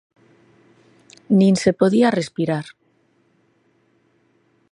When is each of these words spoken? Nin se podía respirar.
Nin 1.39 1.55
se 1.63 1.71
podía 1.79 2.13
respirar. 2.19 2.65